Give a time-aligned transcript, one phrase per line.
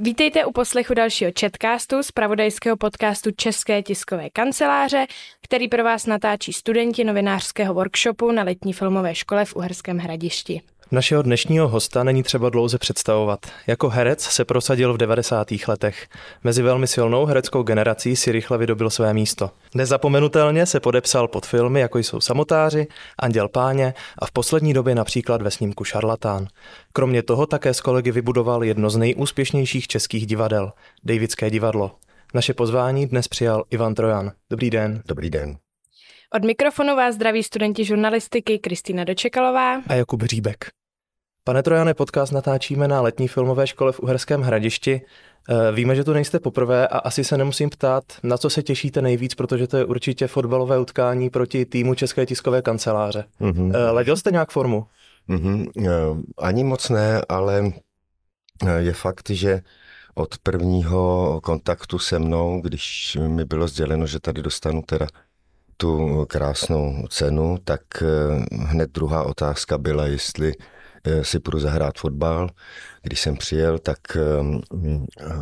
[0.00, 5.06] Vítejte u poslechu dalšího chatcastu z pravodajského podcastu České tiskové kanceláře,
[5.42, 10.62] který pro vás natáčí studenti novinářského workshopu na letní filmové škole v Uherském hradišti.
[10.90, 13.46] Našeho dnešního hosta není třeba dlouze představovat.
[13.66, 15.48] Jako herec se prosadil v 90.
[15.68, 16.08] letech.
[16.44, 19.50] Mezi velmi silnou hereckou generací si rychle vydobil své místo.
[19.74, 22.86] Nezapomenutelně se podepsal pod filmy, jako jsou Samotáři,
[23.18, 26.46] Anděl páně a v poslední době například ve snímku Šarlatán.
[26.92, 30.72] Kromě toho také s kolegy vybudoval jedno z nejúspěšnějších českých divadel,
[31.04, 31.90] Davidské divadlo.
[32.34, 34.32] Naše pozvání dnes přijal Ivan Trojan.
[34.50, 35.02] Dobrý den.
[35.06, 35.58] Dobrý den.
[36.34, 40.70] Od mikrofonu vás zdraví studenti žurnalistiky Kristýna Dočekalová a Jakub Říbek.
[41.44, 45.00] Pane Trojane, podcast natáčíme na letní filmové škole v Uherském hradišti.
[45.48, 49.02] Eh, víme, že tu nejste poprvé a asi se nemusím ptát, na co se těšíte
[49.02, 53.24] nejvíc, protože to je určitě fotbalové utkání proti týmu České tiskové kanceláře.
[53.40, 53.92] Mm-hmm.
[53.92, 54.86] Ledil jste nějak formu?
[55.28, 56.22] Mm-hmm.
[56.38, 57.72] Ani moc ne, ale
[58.78, 59.60] je fakt, že
[60.14, 65.06] od prvního kontaktu se mnou, když mi bylo sděleno, že tady dostanu teda
[65.80, 67.80] tu krásnou cenu, tak
[68.52, 70.52] hned druhá otázka byla, jestli
[71.04, 72.50] Eh, si půjdu zahrát fotbal.
[73.02, 74.60] Když jsem přijel, tak ehm,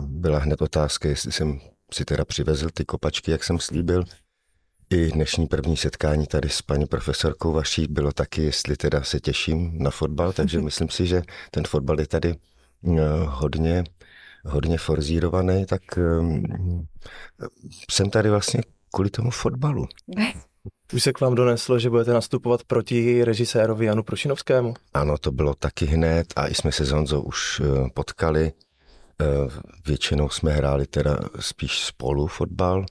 [0.00, 1.60] byla hned otázka, jestli jsem
[1.92, 4.04] si teda přivezl ty kopačky, jak jsem slíbil.
[4.90, 9.82] I dnešní první setkání tady s paní profesorkou vaší bylo taky, jestli teda se těším
[9.82, 13.84] na fotbal, takže myslím si, že ten fotbal je tady eh, hodně,
[14.44, 15.82] hodně forzírovaný, tak
[17.90, 18.60] jsem tady vlastně
[18.94, 19.88] kvůli tomu fotbalu.
[20.92, 24.74] Už se k vám doneslo, že budete nastupovat proti režisérovi Janu Prušinovskému?
[24.94, 28.52] Ano, to bylo taky hned a i jsme se s Honzou už eh, potkali.
[29.20, 29.26] Eh,
[29.86, 32.86] většinou jsme hráli teda spíš spolu fotbal,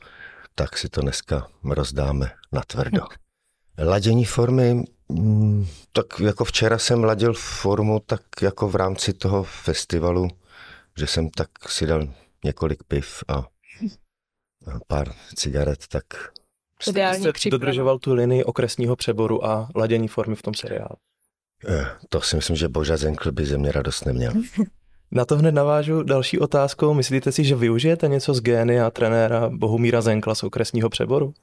[0.56, 3.02] tak si to dneska rozdáme na tvrdo.
[3.78, 10.28] Ladění formy, mm, tak jako včera jsem ladil formu tak jako v rámci toho festivalu,
[10.98, 12.08] že jsem tak si dal
[12.44, 13.44] několik piv a
[14.88, 16.06] pár cigaret, tak
[16.90, 20.96] Ideální jste dodržoval tu linii okresního přeboru a ladění formy v tom seriálu.
[21.68, 24.34] Eh, to si myslím, že Boža Zenkl by ze mě radost neměl.
[25.12, 26.94] Na to hned navážu další otázkou.
[26.94, 31.34] Myslíte si, že využijete něco z gény a trenéra Bohumíra Zenkla z okresního přeboru?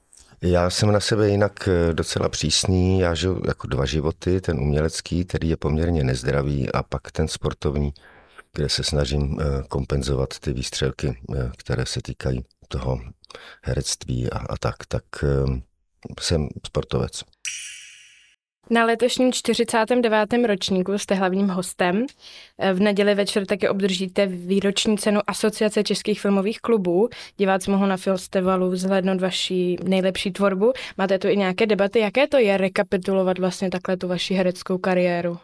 [0.41, 5.25] Já jsem na sebe jinak eh, docela přísný, já žiju jako dva životy, ten umělecký,
[5.25, 7.93] který je poměrně nezdravý a pak ten sportovní,
[8.53, 11.17] kde se snažím eh, kompenzovat ty výstřelky,
[11.57, 12.99] které se týkají toho
[13.63, 15.61] herectví a, a tak, tak ehm,
[16.19, 17.23] jsem sportovec.
[18.69, 20.33] Na letošním 49.
[20.47, 22.05] ročníku jste hlavním hostem.
[22.73, 27.09] V neděli večer také obdržíte výroční cenu Asociace českých filmových klubů.
[27.37, 30.73] Diváci mohou na festivalu vzhlednout vaši nejlepší tvorbu.
[30.97, 35.37] Máte tu i nějaké debaty, jaké to je rekapitulovat vlastně takhle tu vaši hereckou kariéru?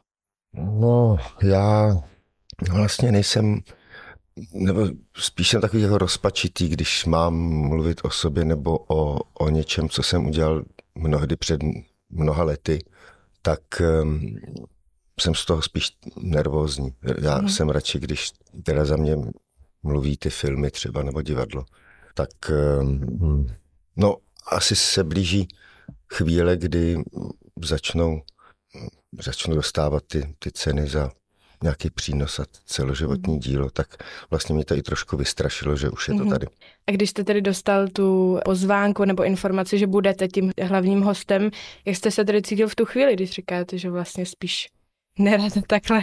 [0.53, 1.97] No, já
[2.71, 3.61] vlastně nejsem
[4.53, 9.89] nebo spíš jsem takový jako rozpačitý, když mám mluvit o sobě nebo o, o něčem,
[9.89, 10.63] co jsem udělal
[10.95, 11.61] mnohdy před
[12.09, 12.85] mnoha lety,
[13.41, 13.61] tak
[14.01, 14.35] um,
[15.19, 16.93] jsem z toho spíš nervózní.
[17.21, 17.49] Já mm.
[17.49, 18.31] jsem radši, když
[18.63, 19.17] teda za mě
[19.83, 21.65] mluví ty filmy třeba nebo divadlo,
[22.13, 22.29] tak
[22.81, 23.47] um,
[23.95, 24.17] no
[24.51, 25.47] asi se blíží
[26.13, 27.03] chvíle, kdy
[27.65, 28.21] začnou,
[29.21, 31.11] začnou dostávat ty, ty ceny za
[31.63, 33.39] nějaký přínos a celoživotní mm.
[33.39, 33.87] dílo, tak
[34.29, 36.29] vlastně mě to i trošku vystrašilo, že už je to mhm.
[36.29, 36.47] tady.
[36.87, 41.49] A když jste tedy dostal tu pozvánku nebo informaci, že budete tím hlavním hostem,
[41.85, 44.67] jak jste se tedy cítil v tu chvíli, když říkáte, že vlastně spíš
[45.19, 46.01] nerad takhle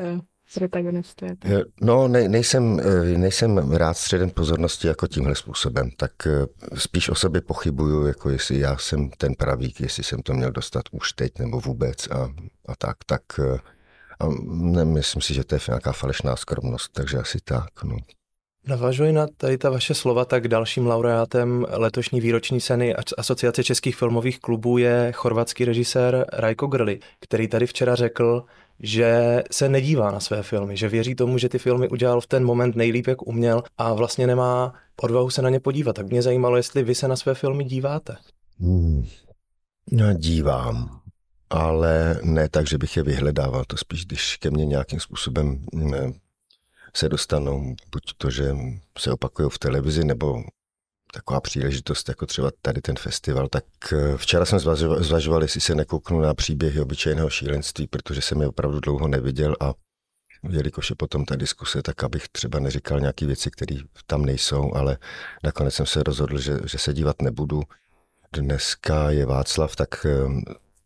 [0.00, 0.18] eh,
[0.54, 1.62] protagonistujete?
[1.80, 7.14] No, ne, nejsem, eh, nejsem rád středem pozornosti jako tímhle způsobem, tak eh, spíš o
[7.14, 11.38] sobě pochybuju, jako jestli já jsem ten pravík, jestli jsem to měl dostat už teď
[11.38, 12.32] nebo vůbec a,
[12.66, 13.22] a tak, tak
[14.20, 17.84] a nemyslím si, že to je nějaká falešná skromnost, takže asi tak.
[17.84, 17.96] No.
[18.66, 24.40] Navažuji na tady ta vaše slova, tak dalším laureátem letošní výroční ceny Asociace českých filmových
[24.40, 28.44] klubů je chorvatský režisér Rajko Grli, který tady včera řekl,
[28.80, 32.44] že se nedívá na své filmy, že věří tomu, že ty filmy udělal v ten
[32.44, 35.92] moment nejlíp, jak uměl a vlastně nemá odvahu se na ně podívat.
[35.92, 38.16] Tak mě zajímalo, jestli vy se na své filmy díváte.
[38.60, 39.06] Hmm.
[39.92, 40.99] No, dívám
[41.50, 43.64] ale ne tak, že bych je vyhledával.
[43.64, 45.64] To spíš, když ke mně nějakým způsobem
[46.96, 48.56] se dostanou, buď to, že
[48.98, 50.42] se opakují v televizi, nebo
[51.12, 55.74] taková příležitost, jako třeba tady ten festival, tak eh, včera jsem zvažoval, zvažoval jestli se
[55.74, 59.72] nekouknu na příběhy obyčejného šílenství, protože jsem je opravdu dlouho neviděl a
[60.50, 63.76] jelikož je potom ta diskuse, tak abych třeba neříkal nějaké věci, které
[64.06, 64.98] tam nejsou, ale
[65.44, 67.62] nakonec jsem se rozhodl, že, že se dívat nebudu.
[68.32, 70.10] Dneska je Václav, tak eh,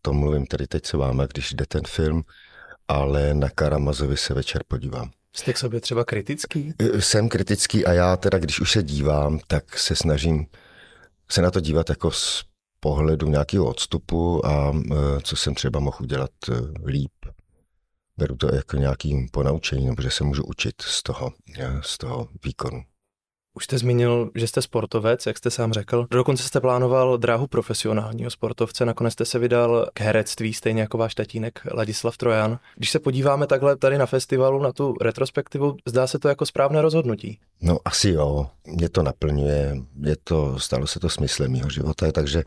[0.05, 2.23] to mluvím tady teď se váma, když jde ten film,
[2.87, 5.11] ale na Karamazovi se večer podívám.
[5.33, 6.73] Jste k sobě třeba kritický?
[6.79, 10.45] E, jsem kritický a já teda, když už se dívám, tak se snažím
[11.31, 12.43] se na to dívat jako z
[12.79, 16.53] pohledu nějakého odstupu a e, co jsem třeba mohl udělat e,
[16.85, 17.11] líp.
[18.17, 21.31] Beru to jako nějaký ponaučení, nebo že se můžu učit z toho,
[21.81, 22.83] z toho výkonu.
[23.55, 26.07] Už jste zmínil, že jste sportovec, jak jste sám řekl.
[26.11, 31.15] Dokonce jste plánoval dráhu profesionálního sportovce, nakonec jste se vydal k herectví, stejně jako váš
[31.15, 32.59] tatínek Ladislav Trojan.
[32.75, 36.81] Když se podíváme takhle tady na festivalu, na tu retrospektivu, zdá se to jako správné
[36.81, 37.39] rozhodnutí.
[37.61, 42.43] No asi jo, mě to naplňuje, je to, stalo se to smyslem mého života, takže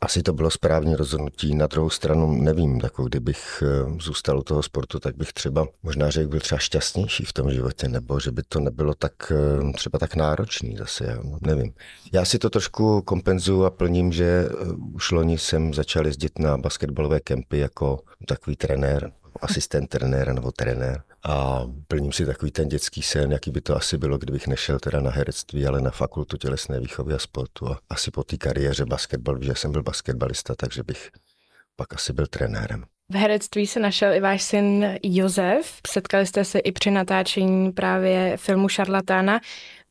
[0.00, 1.54] asi to bylo správné rozhodnutí.
[1.54, 6.10] Na druhou stranu nevím, jako kdybych eh, zůstal u toho sportu, tak bych třeba možná,
[6.10, 9.98] že byl třeba šťastnější v tom životě, nebo že by to nebylo tak eh, třeba
[9.98, 10.16] tak
[10.52, 11.72] náročný zase, já nevím.
[12.12, 14.54] Já si to trošku kompenzuju a plním, že eh,
[14.94, 21.02] už loni jsem začal jezdit na basketbalové kempy jako takový trenér, asistent trenéra nebo trenér
[21.24, 25.00] a plním si takový ten dětský sen, jaký by to asi bylo, kdybych nešel teda
[25.00, 29.42] na herectví, ale na fakultu tělesné výchovy a sportu a asi po té kariéře basketbal,
[29.42, 31.10] že jsem byl basketbalista, takže bych
[31.76, 32.84] pak asi byl trenérem.
[33.08, 35.80] V herectví se našel i váš syn Josef.
[35.86, 39.40] Setkali jste se i při natáčení právě filmu Šarlatána.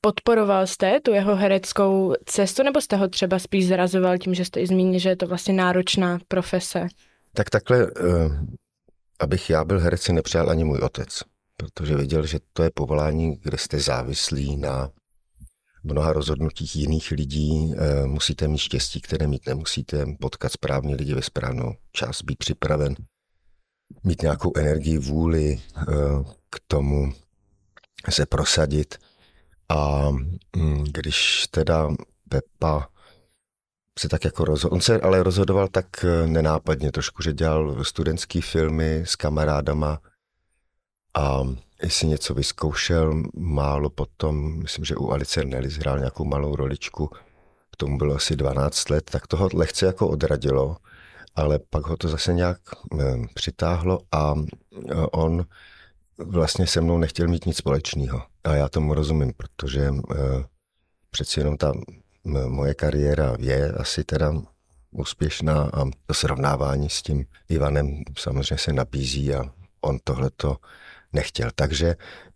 [0.02, 4.60] Podporoval jste tu jeho hereckou cestu, nebo jste ho třeba spíš zrazoval tím, že jste
[4.60, 6.88] i zmínil, že je to vlastně náročná profese?
[7.34, 8.46] Tak takhle eh,
[9.22, 11.24] abych já byl herec, si nepřijal ani můj otec,
[11.58, 14.90] protože věděl, že to je povolání, kde jste závislí na
[15.84, 17.74] mnoha rozhodnutích jiných lidí.
[17.78, 22.96] Eh, musíte mít štěstí, které mít nemusíte, potkat správní lidi ve správnou čas, být připraven,
[24.04, 25.84] mít nějakou energii, vůli eh,
[26.50, 27.14] k tomu
[28.10, 28.98] se prosadit.
[29.72, 30.10] A
[30.56, 31.90] mm, když teda
[32.30, 32.88] Pepa
[34.00, 34.76] se tak jako rozhodl.
[34.76, 40.00] On se ale rozhodoval tak eh, nenápadně trošku, že dělal studentský filmy s kamarádama
[41.14, 41.44] a
[41.84, 47.10] jestli něco vyzkoušel, málo potom, myslím, že u Alice Nelly hrál nějakou malou roličku,
[47.72, 50.78] k tomu bylo asi 12 let, tak toho lehce jako odradilo,
[51.36, 52.58] ale pak ho to zase nějak
[53.00, 54.34] eh, přitáhlo a
[54.90, 55.46] eh, on
[56.18, 58.22] vlastně se mnou nechtěl mít nic společného.
[58.44, 59.90] A já tomu rozumím, protože
[61.12, 61.74] přeci jenom ta
[62.48, 64.34] moje kariéra je asi teda
[64.92, 69.44] úspěšná a to srovnávání s tím Ivanem samozřejmě se nabízí a
[69.82, 70.58] on tohleto
[71.14, 71.50] nechtěl.
[71.56, 71.96] Takže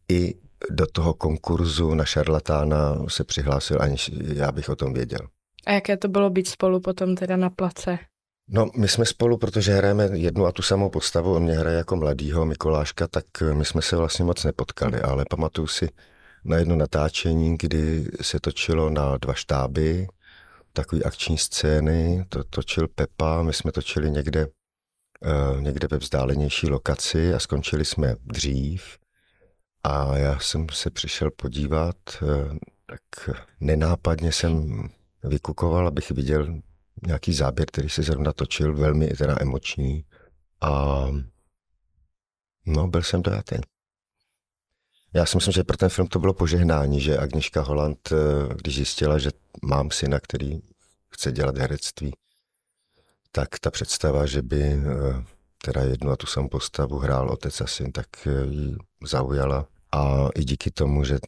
[0.10, 0.36] i
[0.72, 5.20] do toho konkurzu na šarlatána se přihlásil, aniž já bych o tom věděl.
[5.66, 8.00] A jaké to bylo být spolu potom teda na place?
[8.48, 11.96] No, my jsme spolu, protože hrajeme jednu a tu samou postavu, on mě hraje jako
[11.96, 15.90] mladýho Mikoláška, tak my jsme se vlastně moc nepotkali, ale pamatuju si,
[16.46, 20.08] na jedno natáčení, kdy se točilo na dva štáby,
[20.74, 27.34] takový akční scény, to točil Pepa, my jsme točili někde, uh, někde ve vzdálenější lokaci
[27.34, 28.98] a skončili jsme dřív.
[29.84, 34.84] A já jsem se přišel podívat, uh, tak nenápadně jsem
[35.24, 36.62] vykukoval, abych viděl
[37.08, 40.06] nějaký záběr, který se zrovna točil, velmi teda emoční.
[40.62, 41.06] A
[42.66, 43.56] no, byl jsem dojatý.
[45.14, 48.16] Já si myslím, že pro ten film to bylo požehnání, že Agnieszka Holland, eh,
[48.56, 49.32] když zjistila, že
[49.64, 50.60] mám syna, který
[51.10, 52.14] chce dělat herectví,
[53.32, 54.84] tak ta představa, že by eh,
[55.66, 59.68] teda jednu a tu samou postavu hrál otec a syn, tak eh, ji zaujala.
[59.92, 61.20] A i díky tomu, že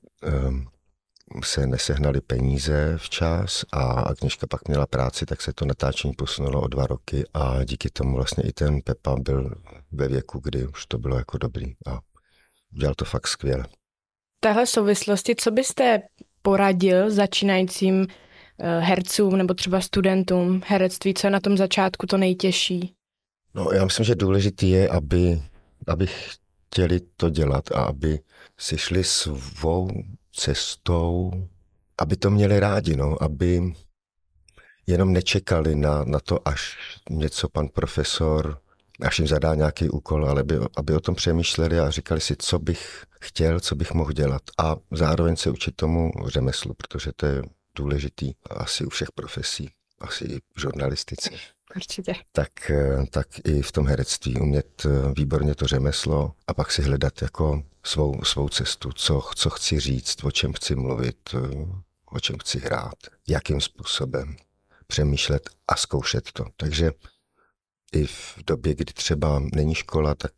[1.44, 6.68] se nesehnali peníze včas a Agnieszka pak měla práci, tak se to natáčení posunulo o
[6.68, 9.56] dva roky a díky tomu vlastně i ten Pepa byl
[9.92, 12.00] ve věku, kdy už to bylo jako dobrý a
[12.70, 13.64] dělal to fakt skvěle.
[14.38, 16.02] V téhle souvislosti, co byste
[16.42, 18.08] poradil začínajícím
[18.60, 22.94] eh, hercům nebo třeba studentům herectví, co je na tom začátku to nejtěžší?
[23.54, 25.42] No, já myslím, že důležitý je, aby,
[25.88, 28.20] aby chtěli to dělat a aby
[28.58, 29.90] si šli svou
[30.38, 31.32] cestou,
[31.98, 33.74] aby to měli rádi, no, aby
[34.88, 36.78] jenom nečekali na, na to, až
[37.10, 38.62] něco pan profesor
[39.02, 42.60] až jim zadá nějaký úkol, ale aby, aby o tom přemýšleli a říkali si, co
[42.60, 44.42] bych chtěl, co bych mohl dělat.
[44.58, 47.42] A zároveň se učit tomu řemeslu, protože to je
[47.76, 51.30] důležitý asi u všech profesí, asi i v žurnalistice.
[51.76, 52.14] Určitě.
[52.32, 52.72] Tak,
[53.10, 54.86] tak i v tom herectví umět
[55.18, 60.24] výborně to řemeslo a pak si hledat jako svou, svou cestu, co, co chci říct,
[60.24, 61.36] o čem chci mluvit,
[62.12, 62.96] o čem chci hrát,
[63.28, 64.36] jakým způsobem
[64.88, 66.46] přemýšlet a zkoušet to.
[66.58, 66.92] Takže
[67.94, 70.32] i v době, kdy třeba není škola, tak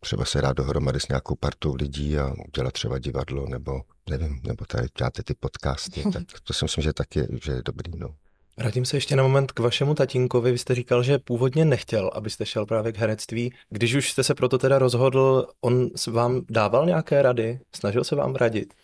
[0.00, 4.64] třeba se dá dohromady s nějakou partou lidí a udělat třeba divadlo, nebo nevím, nebo
[4.64, 7.92] tady děláte ty podcasty, tak to si myslím, že tak je, že je dobrý.
[7.96, 8.14] No.
[8.58, 10.52] Vrátím se ještě na moment k vašemu tatínkovi.
[10.52, 13.52] Vy jste říkal, že původně nechtěl, abyste šel právě k herectví.
[13.70, 17.60] Když už jste se proto teda rozhodl, on vám dával nějaké rady?
[17.76, 18.74] Snažil se vám radit?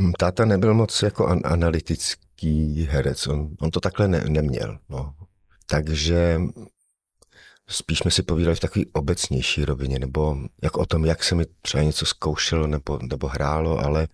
[0.00, 4.78] Mm, táta nebyl moc jako an- analytický herec, on, on to takhle ne- neměl.
[4.88, 5.12] No.
[5.66, 6.40] Takže
[7.68, 11.44] spíš jsme si povídali v takové obecnější rovině, nebo jak o tom, jak se mi
[11.62, 14.08] třeba něco zkoušelo nebo, nebo hrálo, ale,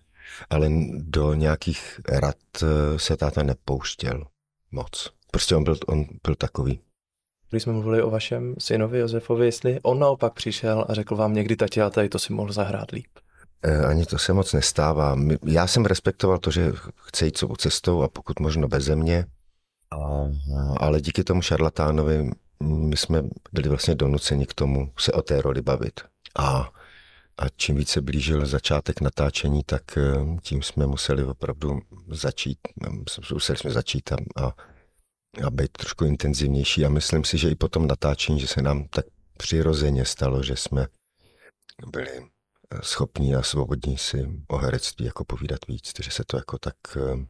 [0.49, 4.25] ale do nějakých rad eh, se táta nepouštěl
[4.71, 5.11] moc.
[5.31, 6.79] Prostě on byl, on byl takový.
[7.49, 11.55] Když jsme mluvili o vašem synovi Josefovi, jestli on naopak přišel a řekl vám někdy,
[11.55, 13.07] tati, a tady to si mohl zahrát líp.
[13.63, 15.17] Eh, ani to se moc nestává.
[15.45, 19.25] Já jsem respektoval to, že chce jít svou cestou a pokud možno beze mě,
[20.77, 22.31] ale díky tomu šarlatánovi
[22.63, 23.23] my jsme
[23.53, 26.01] byli vlastně donuceni k tomu se o té roli bavit.
[26.39, 26.69] A,
[27.39, 30.01] a čím více blížil začátek natáčení, tak eh,
[30.41, 32.57] tím jsme museli opravdu začít,
[33.31, 34.53] museli jsme začít a, a,
[35.45, 36.85] a být trošku intenzivnější.
[36.85, 39.05] A myslím si, že i po tom natáčení, že se nám tak
[39.37, 40.87] přirozeně stalo, že jsme
[41.91, 46.57] byli eh, schopní a svobodní si o herectví jako povídat víc, že se to jako
[46.57, 47.25] tak eh,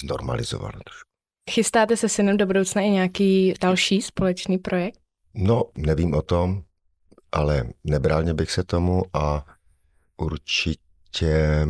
[0.00, 1.08] znormalizovalo trošku.
[1.50, 5.00] Chystáte se synem do budoucna i nějaký další společný projekt?
[5.34, 6.62] No, nevím o tom,
[7.34, 9.46] ale nebrálně bych se tomu a
[10.16, 11.66] určitě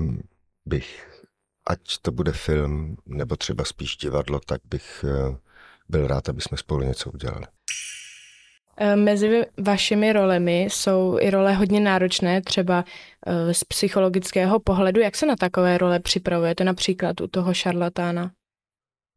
[0.66, 1.20] bych,
[1.66, 5.36] ať to bude film nebo třeba spíš divadlo, tak bych eh,
[5.88, 7.46] byl rád, aby jsme spolu něco udělali.
[8.76, 12.84] Eh, mezi vašimi rolemi jsou i role hodně náročné, třeba
[13.26, 15.00] eh, z psychologického pohledu.
[15.00, 18.30] Jak se na takové role připravujete, například u toho šarlatána?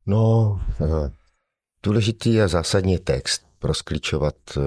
[0.06, 0.60] No,
[1.84, 4.62] důležitý je zásadní text, prosklíčovat eh,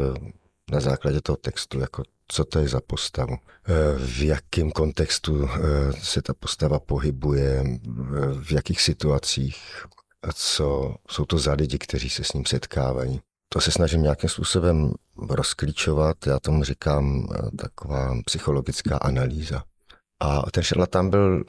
[0.70, 5.48] na základě toho textu, jako co to je za postavu, eh, v jakém kontextu
[6.02, 7.64] se ta postava pohybuje,
[8.42, 9.86] v jakých situacích,
[10.22, 13.20] a co jsou to za lidi, kteří se s ním setkávají.
[13.48, 14.92] To se snažím nějakým způsobem
[15.30, 19.62] rozklíčovat, já tomu říkám taková psychologická analýza.
[20.20, 21.44] A ten šarlatán byl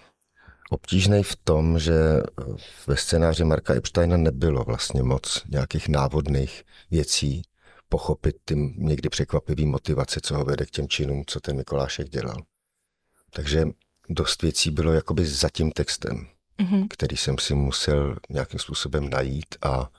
[0.69, 1.93] obtížný v tom, že
[2.87, 7.41] ve scénáři Marka Epsteina nebylo vlastně moc nějakých návodných věcí
[7.91, 12.38] pochopit ty někdy překvapivý motivace, co ho vede k těm činům, co ten Mikolášek dělal.
[13.29, 13.65] Takže
[14.10, 16.27] dost věcí bylo jakoby za tím textem,
[16.60, 16.88] mm-hmm.
[16.89, 19.89] který jsem si musel nějakým způsobem najít a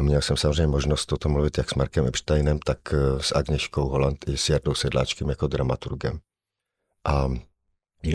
[0.00, 2.78] Měl jsem samozřejmě možnost o tom mluvit jak s Markem Epsteinem, tak
[3.20, 6.20] s Agněškou Holland i s Jardou Sedláčkem jako dramaturgem.
[7.04, 7.28] A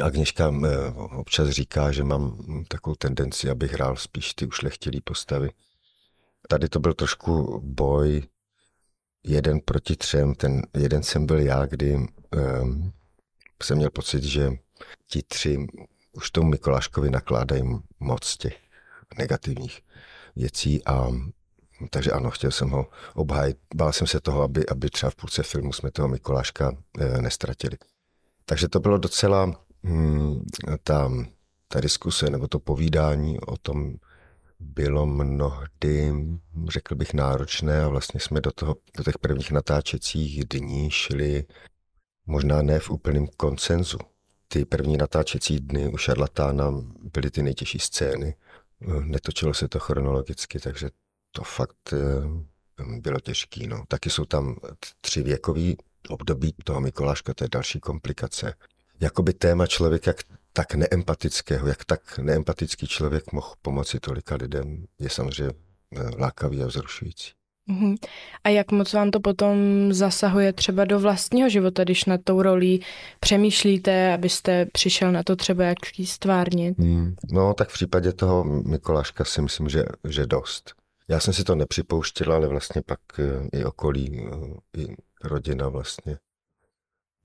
[0.04, 2.38] Agněška eh, občas říká, že mám
[2.68, 5.50] takovou tendenci, abych hrál spíš ty ušlechtilý postavy.
[6.48, 8.24] Tady to byl trošku boj
[9.26, 10.36] jeden proti třem.
[10.36, 12.94] Ten jeden jsem byl já, kdy um,
[13.64, 14.52] jsem měl pocit, že
[15.08, 15.68] ti tři
[16.12, 17.64] už tomu Mikoláškovi nakládají
[18.00, 18.58] moc těch
[19.18, 19.82] negativních
[20.36, 21.08] věcí a
[21.90, 23.58] takže ano, chtěl jsem ho obhájit.
[23.76, 27.78] Bál jsem se toho, aby, aby třeba v půlce filmu jsme toho Mikoláška e, nestratili.
[28.46, 30.42] Takže to bylo docela Hmm,
[30.84, 31.12] ta,
[31.68, 33.96] ta diskuse nebo to povídání o tom
[34.60, 36.14] bylo mnohdy,
[36.68, 41.46] řekl bych, náročné a vlastně jsme do, toho, do těch prvních natáčecích dní šli
[42.26, 43.98] možná ne v úplném koncenzu.
[44.48, 46.72] Ty první natáčecí dny u Šarlatána
[47.14, 48.36] byly ty nejtěžší scény.
[49.04, 50.90] Netočilo se to chronologicky, takže
[51.32, 51.98] to fakt eh,
[53.00, 53.68] bylo těžké.
[53.68, 53.84] No.
[53.88, 54.56] Taky jsou tam
[55.02, 55.78] tři věkový
[56.10, 58.54] období toho Mikoláška, to je další komplikace
[59.00, 60.14] jakoby téma člověka
[60.56, 65.54] tak neempatického, jak tak neempatický člověk mohl pomoci tolika lidem, je samozřejmě
[65.96, 67.32] eh, lákavý a vzrušující.
[67.68, 67.96] Mhm.
[68.44, 69.58] A jak moc vám to potom
[69.94, 72.82] zasahuje třeba do vlastního života, když na tou rolí
[73.20, 76.78] přemýšlíte, abyste přišel na to třeba, jak ji stvárnit?
[76.78, 77.16] Hmm.
[77.32, 80.74] No, tak v případě toho Mikoláška si myslím, že, že dost.
[81.08, 86.18] Já jsem si to nepřipouštěl, ale vlastně pak eh, i okolí, eh, i rodina vlastně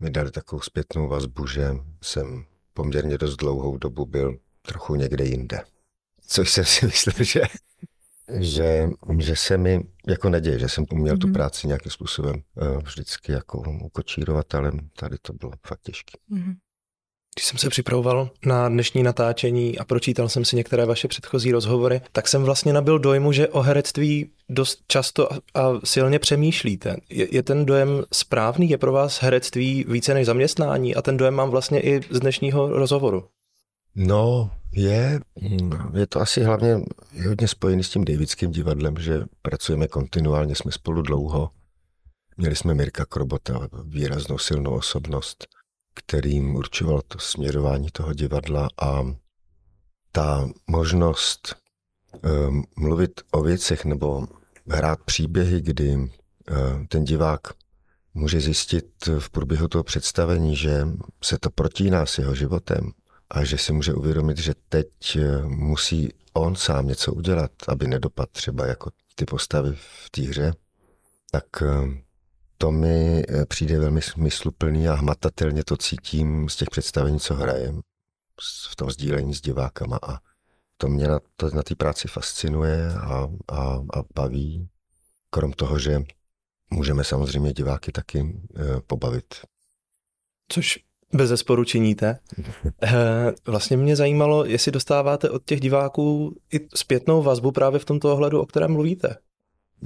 [0.00, 1.70] mi dali takovou zpětnou vazbu, že
[2.02, 5.60] jsem poměrně dost dlouhou dobu byl trochu někde jinde.
[6.26, 7.40] Což jsem si myslel, že,
[8.38, 11.20] že, že se mi jako neděje, že jsem uměl mm-hmm.
[11.20, 11.34] tu mhm.
[11.34, 16.18] práci nějakým způsobem uh, vždycky jako ukočírovat, ale tady to bylo fakt těžké.
[16.30, 16.54] Mm-hmm.
[17.34, 22.00] Když jsem se připravoval na dnešní natáčení a pročítal jsem si některé vaše předchozí rozhovory,
[22.12, 26.96] tak jsem vlastně nabil dojmu, že o herectví dost často a silně přemýšlíte.
[27.10, 28.70] Je, je ten dojem správný?
[28.70, 30.94] Je pro vás herectví více než zaměstnání?
[30.94, 33.24] A ten dojem mám vlastně i z dnešního rozhovoru.
[33.94, 35.20] No, Je,
[35.94, 36.80] je to asi hlavně
[37.12, 41.50] je hodně spojený s tím Davidským divadlem, že pracujeme kontinuálně, jsme spolu dlouho.
[42.36, 45.46] Měli jsme Mirka Krobota, výraznou silnou osobnost,
[45.94, 49.02] kterým určoval to směrování toho divadla a
[50.12, 51.56] ta možnost
[52.22, 54.26] um, mluvit o věcech nebo
[54.68, 56.06] hrát příběhy, kdy uh,
[56.88, 57.40] ten divák
[58.14, 58.86] může zjistit
[59.18, 60.88] v průběhu toho představení, že
[61.22, 62.92] se to protíná s jeho životem
[63.30, 68.30] a že si může uvědomit, že teď eh, musí on sám něco udělat, aby nedopad
[68.30, 70.54] třeba jako ty postavy v té hře,
[71.30, 71.66] tak eh,
[72.62, 77.80] to mi eh, přijde velmi smysluplný a hmatatelně to cítím z těch představení, co hrajem,
[78.70, 80.18] v tom sdílení s divákama a
[80.76, 83.62] to mě na, to, na té práci fascinuje a, a,
[83.94, 84.68] a baví.
[85.30, 86.02] Krom toho, že
[86.70, 89.34] můžeme samozřejmě diváky taky e, pobavit.
[90.48, 90.78] Což
[91.12, 92.18] bez zesporu činíte.
[92.82, 98.12] E, vlastně mě zajímalo, jestli dostáváte od těch diváků i zpětnou vazbu právě v tomto
[98.12, 99.16] ohledu, o kterém mluvíte.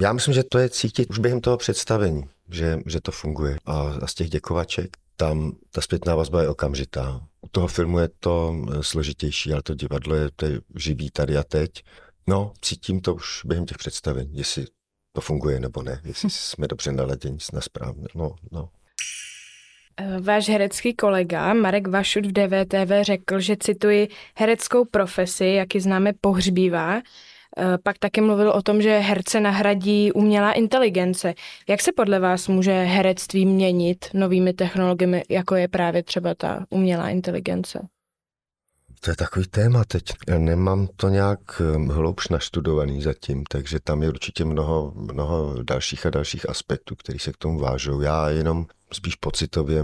[0.01, 3.57] Já myslím, že to je cítit už během toho představení, že, že to funguje.
[3.65, 7.21] A, a z těch děkovaček tam ta zpětná vazba je okamžitá.
[7.41, 11.37] U toho filmu je to eh, složitější, ale to divadlo je, to je živý tady
[11.37, 11.71] a teď.
[12.27, 14.65] No, cítím to už během těch představení, jestli
[15.13, 18.05] to funguje nebo ne, jestli jsme dobře naladěni na správně.
[18.15, 18.69] No, no.
[19.97, 25.81] Eh, váš herecký kolega Marek Vašut v DVTV řekl, že cituji hereckou profesi, jak ji
[25.81, 27.01] známe, pohřbívá.
[27.57, 31.33] Eh, pak taky mluvil o tom, že herce nahradí umělá inteligence.
[31.69, 37.09] Jak se podle vás může herectví měnit novými technologiemi, jako je právě třeba ta umělá
[37.09, 37.87] inteligence?
[38.99, 40.03] To je takový téma teď.
[40.27, 46.05] Já nemám to nějak hm, hloubš naštudovaný zatím, takže tam je určitě mnoho, mnoho dalších
[46.05, 48.01] a dalších aspektů, které se k tomu vážou.
[48.01, 49.83] Já jenom spíš pocitově,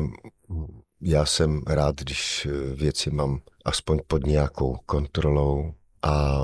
[1.01, 6.39] já jsem rád, když eh, věci mám aspoň pod nějakou kontrolou a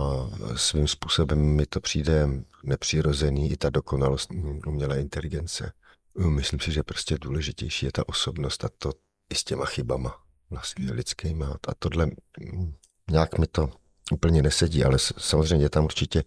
[0.56, 2.30] svým způsobem mi to přijde
[2.64, 4.32] nepřirozený, i ta dokonalost
[4.68, 5.72] umělé inteligence.
[6.18, 8.92] Myslím si, že prostě důležitější je ta osobnost a to
[9.30, 10.16] i s těma chybama
[10.50, 11.58] vlastně lidskýma.
[11.68, 12.74] A tohle mm,
[13.12, 13.70] nějak mi to
[14.12, 16.24] úplně nesedí, ale samozřejmě je tam určitě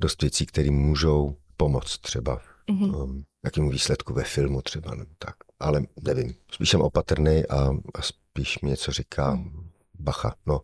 [0.00, 3.02] dost věcí, které můžou pomoct třeba mm-hmm.
[3.02, 5.36] um, jakému výsledku ve filmu třeba, nebo tak.
[5.60, 9.63] Ale nevím, spíš jsem opatrný a, a spíš mi něco říká mm.
[9.98, 10.34] Bacha.
[10.46, 10.60] No.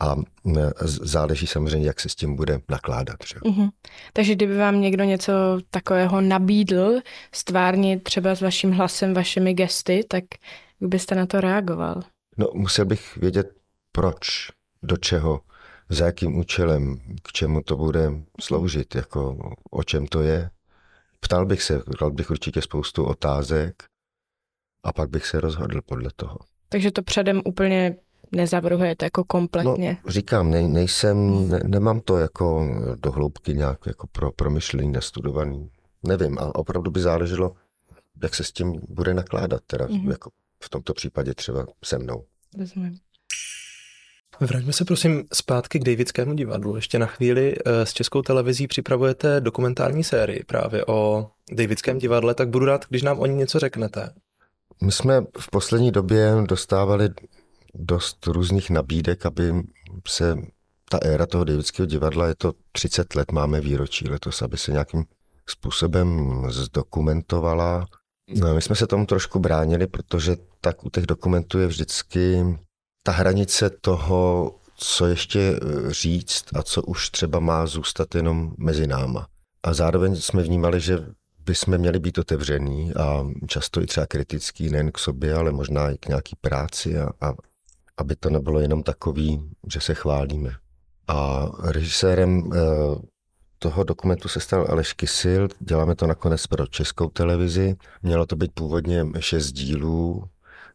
[0.00, 0.16] A
[0.84, 3.16] záleží samozřejmě, jak se s tím bude nakládat.
[3.26, 3.38] Že?
[3.38, 3.70] Mm-hmm.
[4.12, 5.32] Takže kdyby vám někdo něco
[5.70, 7.00] takového nabídl,
[7.32, 10.24] stvárnit třeba s vaším hlasem, vašimi gesty, tak
[10.80, 12.02] jak byste na to reagoval?
[12.38, 13.46] No, musel bych vědět,
[13.92, 14.50] proč,
[14.82, 15.40] do čeho,
[15.88, 20.50] za jakým účelem, k čemu to bude sloužit, jako o čem to je.
[21.20, 23.82] Ptal bych se, dal bych určitě spoustu otázek
[24.84, 26.38] a pak bych se rozhodl podle toho.
[26.68, 27.96] Takže to předem úplně
[28.32, 29.98] nezavrhujete jako kompletně?
[30.04, 35.70] No, říkám, ne, nejsem, ne, nemám to jako do hloubky nějak jako pro promyšlení, nastudovaný.
[36.06, 37.52] Nevím, a opravdu by záleželo,
[38.22, 40.10] jak se s tím bude nakládat teda, mm-hmm.
[40.10, 40.30] jako
[40.62, 42.24] v tomto případě třeba se mnou.
[42.58, 42.98] Rozumím.
[44.40, 46.76] Vraťme se prosím zpátky k Davidskému divadlu.
[46.76, 52.48] Ještě na chvíli eh, s Českou televizí připravujete dokumentární sérii právě o Davidském divadle, tak
[52.48, 54.10] budu rád, když nám o ní něco řeknete.
[54.82, 57.08] My jsme v poslední době dostávali
[57.74, 59.52] dost různých nabídek, aby
[60.08, 60.36] se
[60.88, 65.04] ta éra toho Davidského divadla, je to 30 let, máme výročí letos, aby se nějakým
[65.46, 67.86] způsobem zdokumentovala.
[68.34, 72.44] No, my jsme se tomu trošku bránili, protože tak u těch dokumentů je vždycky
[73.02, 78.86] ta hranice toho, co ještě eh, říct a co už třeba má zůstat jenom mezi
[78.86, 79.26] náma.
[79.62, 80.98] A zároveň jsme vnímali, že
[81.44, 85.98] bychom měli být otevření a často i třeba kritický nejen k sobě, ale možná i
[85.98, 87.32] k nějaký práci a, a
[87.96, 90.50] aby to nebylo jenom takový, že se chválíme.
[91.08, 92.58] A režisérem eh,
[93.58, 97.76] toho dokumentu se stal Aleš Kysil, děláme to nakonec pro českou televizi.
[98.02, 100.24] Mělo to být původně šest dílů,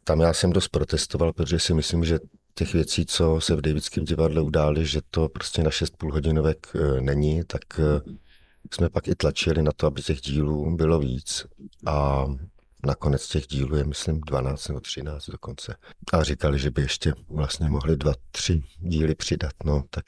[0.04, 2.20] tam já jsem dost protestoval, protože si myslím, že
[2.56, 7.02] těch věcí, co se v Davidském divadle udály, že to prostě na šest půlhodinovek e,
[7.02, 7.84] není, tak e,
[8.74, 11.46] jsme pak i tlačili na to, aby těch dílů bylo víc.
[11.86, 12.26] A
[12.88, 15.76] nakonec těch dílů je, myslím, 12 nebo 13 dokonce.
[16.14, 19.54] A říkali, že by ještě vlastně mohli dva, tři díly přidat.
[19.66, 20.04] No, tak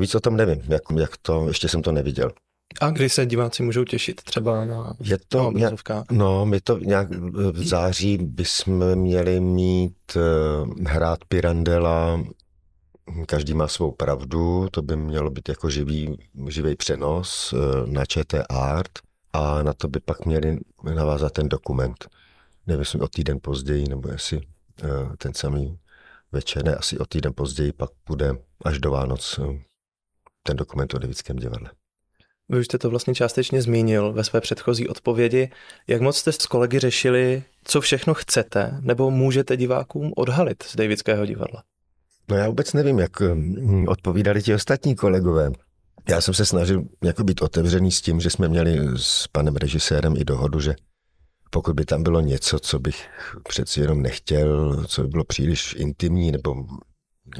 [0.00, 2.32] víc o tom nevím, jak, jak to, ještě jsem to neviděl.
[2.80, 5.74] A kdy se diváci můžou těšit třeba na je to nějak,
[6.10, 7.08] No, my to nějak
[7.52, 12.20] v září bychom měli mít uh, hrát Pirandela
[13.26, 18.46] Každý má svou pravdu, to by mělo být jako živý, živý přenos uh, na ČT
[18.48, 19.05] Art
[19.36, 20.58] a na to by pak měli
[20.94, 22.08] navázat ten dokument.
[22.66, 25.78] Nevím, o týden později, nebo jestli uh, ten samý
[26.32, 28.32] večer, ne, asi o týden později, pak bude
[28.64, 29.62] až do Vánoc eh,
[30.42, 31.70] ten dokument o Devickém divadle.
[32.48, 35.50] Vy už jste to vlastně částečně zmínil ve své předchozí odpovědi.
[35.86, 41.26] Jak moc jste s kolegy řešili, co všechno chcete nebo můžete divákům odhalit z Davidského
[41.26, 41.62] divadla?
[42.30, 45.50] No já vůbec nevím, jak hm, odpovídali ti ostatní kolegové.
[46.08, 50.16] Já jsem se snažil jako být otevřený s tím, že jsme měli s panem režisérem
[50.16, 50.74] i dohodu, že
[51.50, 53.08] pokud by tam bylo něco, co bych
[53.48, 56.54] přeci jenom nechtěl, co by bylo příliš intimní nebo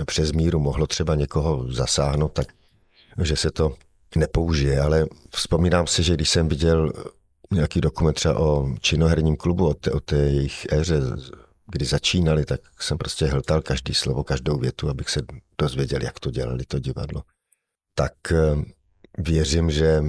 [0.07, 2.53] přes míru mohlo třeba někoho zasáhnout, tak
[3.23, 3.75] že se to
[4.17, 6.93] nepoužije, ale vzpomínám si, že když jsem viděl
[7.53, 11.01] nějaký dokument třeba o činoherním klubu, o té, o té jejich éře,
[11.67, 15.23] kdy začínali, tak jsem prostě hltal každý slovo, každou větu, abych se
[15.61, 17.23] dozvěděl, jak to dělali to divadlo.
[17.99, 18.63] Tak eh,
[19.19, 20.03] věřím, že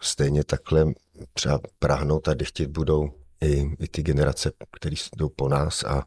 [0.00, 0.86] stejně takhle
[1.32, 6.06] třeba prahnout a chtít budou i, i ty generace, které jdou po nás a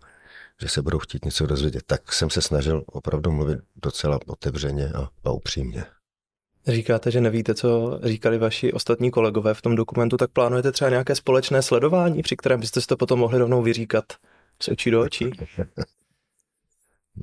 [0.62, 1.84] že se budou chtít něco dozvědět.
[1.86, 5.86] Tak jsem se snažil opravdu mluvit docela otevřeně a, a upřímně.
[6.68, 11.16] Říkáte, že nevíte, co říkali vaši ostatní kolegové v tom dokumentu, tak plánujete třeba nějaké
[11.16, 14.06] společné sledování, při kterém byste si to potom mohli rovnou vyříkat
[14.62, 15.32] z očí do očí?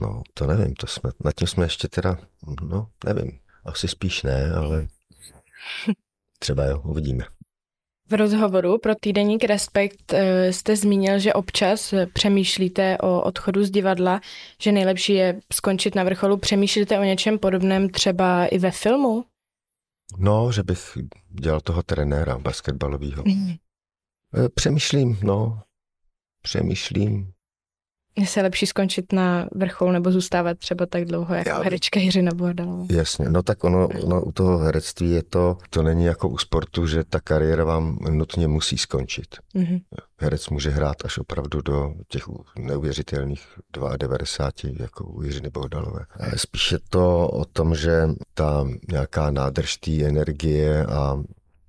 [0.00, 2.18] No, to nevím, to jsme, nad tím jsme ještě teda,
[2.62, 4.86] no, nevím, asi spíš ne, ale
[6.38, 7.24] třeba jo, uvidíme.
[8.10, 14.20] V rozhovoru pro týdeník Respekt eh, jste zmínil, že občas přemýšlíte o odchodu z divadla,
[14.60, 16.36] že nejlepší je skončit na vrcholu.
[16.36, 19.24] Přemýšlíte o něčem podobném třeba i ve filmu?
[20.18, 20.98] No, že bych
[21.28, 23.22] dělal toho trenéra basketbalového.
[23.26, 23.54] Mm.
[24.54, 25.62] Přemýšlím, no.
[26.42, 27.32] Přemýšlím.
[28.16, 32.34] Je se lepší skončit na vrchol nebo zůstávat třeba tak dlouho jako Já, herečka Jiřina
[32.34, 32.86] Bohdalová.
[32.90, 36.86] Jasně, no tak ono, ono u toho herectví je to, to není jako u sportu,
[36.86, 39.26] že ta kariéra vám nutně musí skončit.
[39.54, 39.80] Mm-hmm.
[40.18, 42.24] Herec může hrát až opravdu do těch
[42.58, 43.46] neuvěřitelných
[43.96, 46.04] 92, jako u Jiřiny Bohdalové.
[46.36, 51.22] Spíš je to o tom, že ta nějaká nádrž té energie a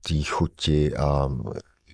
[0.07, 1.29] té chuti a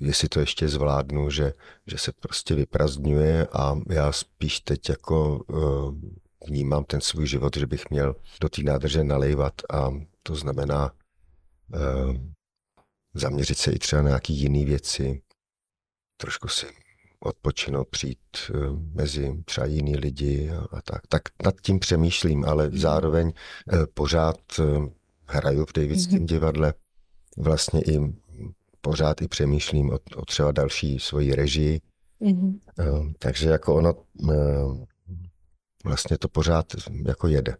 [0.01, 1.53] jestli to ještě zvládnu, že,
[1.87, 5.95] že se prostě vyprazdňuje a já spíš teď jako uh,
[6.47, 9.91] vnímám ten svůj život, že bych měl do té nádrže nalejvat a
[10.23, 10.91] to znamená
[11.75, 12.15] uh,
[13.13, 15.21] zaměřit se i třeba na nějaké jiné věci,
[16.17, 16.65] trošku si
[17.19, 18.19] odpočinout, přijít
[18.53, 21.07] uh, mezi třeba jiný lidi a, a tak.
[21.07, 22.77] Tak nad tím přemýšlím, ale mhm.
[22.77, 23.33] zároveň
[23.93, 24.37] pořád
[25.29, 26.25] hraju v Davidském mm-hmm.
[26.25, 26.73] divadle
[27.37, 27.99] vlastně i
[28.81, 31.81] pořád i přemýšlím o, o třeba další svoji režii.
[32.21, 32.59] Mm-hmm.
[33.19, 33.93] Takže jako ono
[34.29, 34.33] eh,
[35.85, 36.65] vlastně to pořád
[37.07, 37.55] jako jede.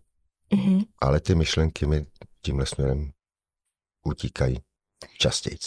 [0.52, 0.86] Mm-hmm.
[1.02, 2.06] Ale ty myšlenky mi
[2.42, 3.12] tímhle směrem
[4.06, 4.58] utíkají
[5.18, 5.58] častěji.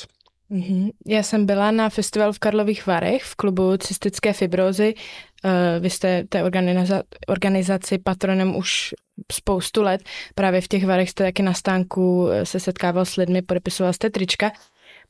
[0.50, 0.90] Mm-hmm.
[1.06, 4.94] Já jsem byla na festivalu v Karlových Varech v klubu cystické fibrozy.
[5.44, 8.94] Eh, vy jste té organiza- organizaci patronem už
[9.32, 10.02] spoustu let.
[10.34, 14.52] Právě v těch Varech jste taky na stánku se setkával s lidmi, podepisoval jste trička.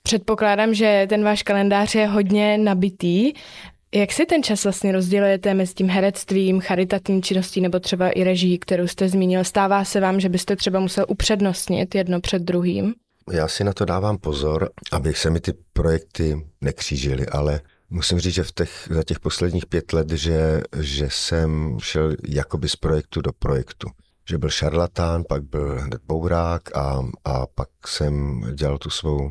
[0.03, 3.33] Předpokládám, že ten váš kalendář je hodně nabitý.
[3.95, 8.59] Jak si ten čas vlastně rozdělujete mezi tím herectvím, charitativní činností nebo třeba i reží,
[8.59, 9.45] kterou jste zmínil?
[9.45, 12.95] Stává se vám, že byste třeba musel upřednostnit jedno před druhým?
[13.33, 17.61] Já si na to dávám pozor, abych se mi ty projekty nekřížily, ale
[17.91, 22.69] musím říct, že v těch, za těch posledních pět let, že, že jsem šel jakoby
[22.69, 23.89] z projektu do projektu.
[24.29, 29.31] Že byl šarlatán, pak byl hned bourák a, a pak jsem dělal tu svou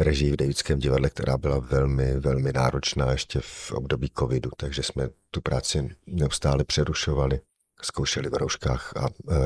[0.00, 5.08] režii v Davidském divadle, která byla velmi, velmi náročná ještě v období covidu, takže jsme
[5.30, 7.40] tu práci neustále přerušovali,
[7.82, 9.36] zkoušeli v rouškách a, eh,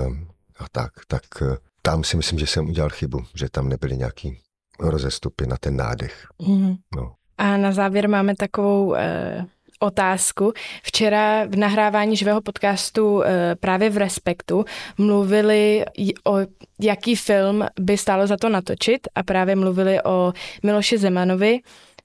[0.59, 0.93] a tak.
[1.09, 4.39] Tak eh, tam si myslím, že jsem udělal chybu, že tam nebyly nějaký
[4.79, 6.27] rozestupy na ten nádech.
[6.47, 6.75] Mm.
[6.97, 7.15] No.
[7.39, 9.47] A na závěr máme takovou eh,
[9.81, 10.53] otázku.
[10.83, 14.65] Včera v nahrávání živého podcastu eh, právě v Respektu
[14.99, 15.85] mluvili
[16.27, 16.37] o
[16.81, 20.33] jaký film by stálo za to natočit a právě mluvili o
[20.63, 21.61] Miloši Zemanovi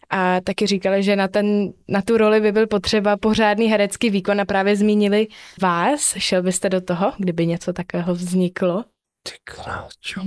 [0.09, 4.41] a taky říkali, že na, ten, na tu roli by byl potřeba pořádný herecký výkon
[4.41, 5.27] a právě zmínili
[5.61, 6.13] vás.
[6.17, 8.83] Šel byste do toho, kdyby něco takového vzniklo?
[9.23, 10.21] Ty kráčo.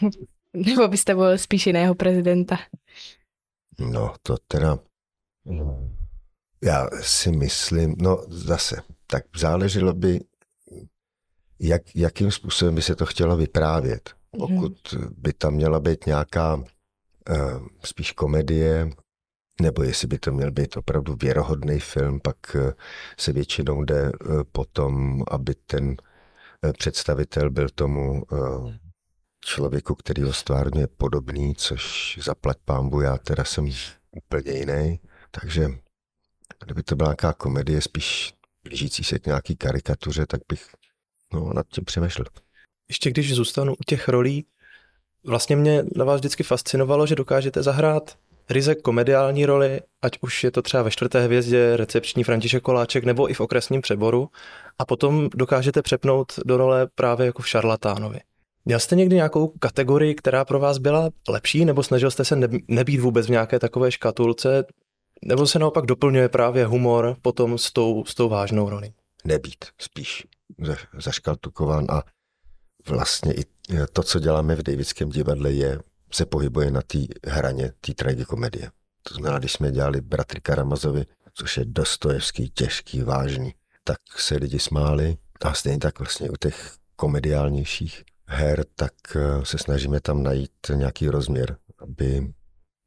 [0.54, 2.58] Nebo byste volil spíš jiného prezidenta?
[3.78, 4.78] No, to teda...
[5.44, 5.90] No.
[6.62, 10.20] Já si myslím, no zase, tak záleželo by,
[11.60, 14.10] jak, jakým způsobem by se to chtělo vyprávět.
[14.36, 14.40] Mhm.
[14.40, 16.64] Pokud by tam měla být nějaká uh,
[17.84, 18.90] spíš komedie,
[19.60, 22.70] nebo jestli by to měl být opravdu věrohodný film, pak uh,
[23.18, 28.72] se většinou jde uh, potom, aby ten uh, představitel byl tomu uh,
[29.44, 33.70] člověku, který ho stvárně podobný, což zaplať pámbu, já teda jsem
[34.10, 35.00] úplně jiný.
[35.30, 35.68] Takže
[36.64, 38.34] Kdyby to byla nějaká komedie, spíš
[38.64, 40.66] blížící se k nějaký karikatuře, tak bych
[41.32, 42.28] no, nad tím přemýšlet.
[42.88, 44.46] Ještě když zůstanu u těch rolí,
[45.24, 48.16] vlastně mě na vás vždycky fascinovalo, že dokážete zahrát
[48.50, 53.30] ryze komediální roli, ať už je to třeba ve čtvrté hvězdě recepční František Koláček nebo
[53.30, 54.28] i v okresním přeboru
[54.78, 58.20] a potom dokážete přepnout do role právě jako v šarlatánovi.
[58.64, 62.36] Měl jste někdy nějakou kategorii, která pro vás byla lepší, nebo snažil jste se
[62.68, 64.64] nebýt vůbec v nějaké takové škatulce,
[65.24, 68.92] nebo se naopak doplňuje právě humor potom s tou, s tou vážnou roli?
[69.24, 70.26] Nebýt, spíš
[70.98, 72.02] zaškatukován a
[72.88, 73.44] vlastně i
[73.92, 75.78] to, co děláme v Davidském divadle, je,
[76.12, 78.70] se pohybuje na té hraně té tragikomedie.
[79.02, 83.54] To znamená, když jsme dělali Bratry Karamazovi, což je dostojevský, těžký, vážný,
[83.84, 89.58] tak se lidi smáli a stejně tak vlastně u těch komediálnějších her, tak eh, se
[89.58, 92.32] snažíme tam najít nějaký rozměr, aby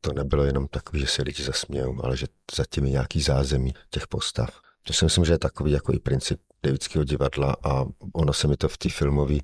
[0.05, 4.07] to nebylo jenom takový, že se lidi zasmějou, ale že zatím je nějaký zázemí těch
[4.07, 4.49] postav.
[4.83, 8.57] To si myslím, že je takový jako i princip Davidského divadla a ono se mi
[8.57, 9.37] to v té filmové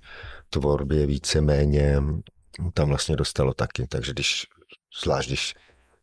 [0.50, 2.02] tvorbě více-méně
[2.74, 3.88] tam vlastně dostalo taky.
[3.88, 4.48] Takže když,
[5.04, 5.56] zvlášť když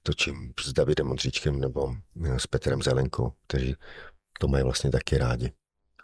[0.03, 1.95] točím s Davidem Modříčkem nebo
[2.37, 3.75] s Petrem Zelenkou, kteří
[4.41, 5.53] to mají vlastně taky rádi.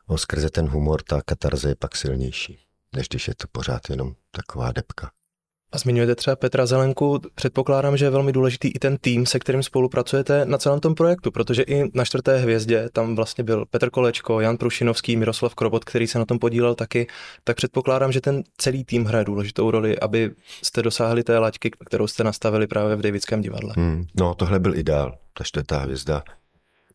[0.08, 2.58] No, skrze ten humor ta katarze je pak silnější,
[2.96, 5.10] než když je to pořád jenom taková depka.
[5.74, 9.62] A zmiňujete třeba Petra Zelenku, předpokládám, že je velmi důležitý i ten tým, se kterým
[9.62, 14.40] spolupracujete na celém tom projektu, protože i na čtvrté hvězdě tam vlastně byl Petr Kolečko,
[14.40, 17.06] Jan Prušinovský, Miroslav Krobot, který se na tom podílel taky,
[17.44, 20.30] tak předpokládám, že ten celý tým hraje důležitou roli, aby
[20.62, 23.74] jste dosáhli té laťky, kterou jste nastavili právě v Davidském divadle.
[23.76, 26.22] Hmm, no, tohle byl ideál, ta čtvrtá hvězda,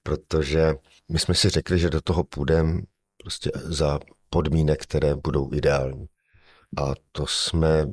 [0.04, 0.76] protože
[1.10, 2.82] my jsme si řekli, že do toho půjdeme
[3.24, 6.06] prostě za podmínek, které budou ideální.
[6.78, 7.86] A to jsme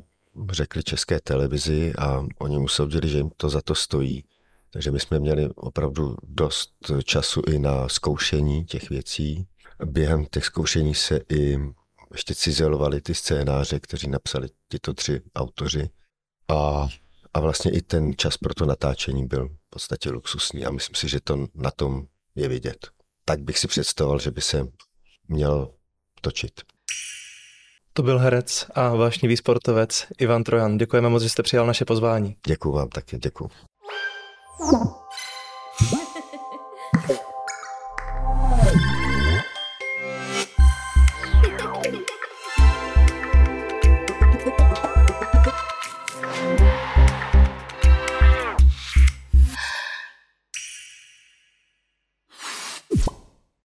[0.49, 4.23] řekli české televizi a oni usoudili, že jim to za to stojí.
[4.69, 6.71] Takže my jsme měli opravdu dost
[7.03, 9.47] času i na zkoušení těch věcí.
[9.85, 11.57] Během těch zkoušení se i
[12.11, 15.89] ještě cizelovali ty scénáře, kteří napsali tyto tři autoři.
[16.47, 16.87] A,
[17.33, 21.09] a vlastně i ten čas pro to natáčení byl v podstatě luxusní a myslím si,
[21.09, 22.87] že to na tom je vidět.
[23.25, 24.67] Tak bych si představoval, že by se
[25.27, 25.69] měl
[26.21, 26.61] točit.
[27.97, 30.77] To byl herec a vášnivý sportovec Ivan Trojan.
[30.77, 32.35] Děkujeme moc, že jste přijal naše pozvání.
[32.47, 33.49] Děkuji vám taky, děkuji.